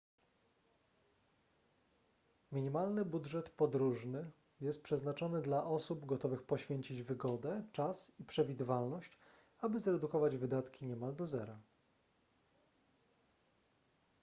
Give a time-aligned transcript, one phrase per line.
[2.51, 4.31] minimalny budżet podróżny
[4.61, 9.17] jest przeznaczony dla osób gotowych poświęcić wygodę czas i przewidywalność
[9.59, 11.59] aby zredukować wydatki niemal do zera